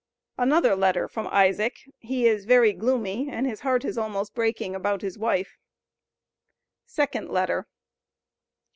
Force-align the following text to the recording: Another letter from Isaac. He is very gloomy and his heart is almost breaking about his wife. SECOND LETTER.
Another 0.39 0.75
letter 0.75 1.07
from 1.07 1.27
Isaac. 1.27 1.81
He 1.99 2.25
is 2.27 2.45
very 2.45 2.73
gloomy 2.73 3.29
and 3.29 3.45
his 3.45 3.59
heart 3.59 3.85
is 3.85 3.99
almost 3.99 4.33
breaking 4.33 4.73
about 4.73 5.03
his 5.03 5.15
wife. 5.19 5.59
SECOND 6.87 7.29
LETTER. 7.29 7.67